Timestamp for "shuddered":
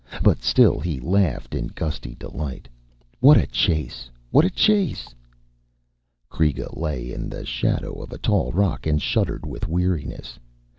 8.99-9.45